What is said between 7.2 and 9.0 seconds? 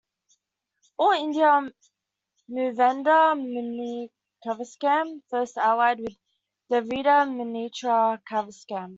Munnetra Kazhagam.